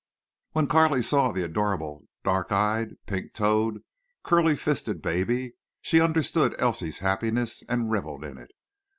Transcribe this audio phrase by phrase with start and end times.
[0.53, 3.83] When Carley saw the adorable dark eyed, pink toed,
[4.23, 8.49] curly fisted baby she understood Elsie's happiness and reveled in it.